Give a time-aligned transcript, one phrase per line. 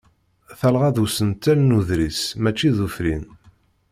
[0.59, 3.25] Talɣa d usentel n uḍris mačči d ufrin.